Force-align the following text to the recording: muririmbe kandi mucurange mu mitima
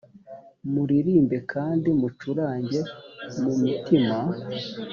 muririmbe 0.73 1.37
kandi 1.51 1.87
mucurange 1.99 2.79
mu 3.41 3.53
mitima 3.61 4.15